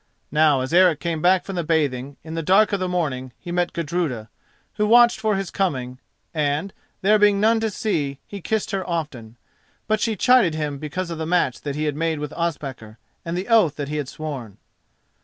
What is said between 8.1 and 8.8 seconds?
he kissed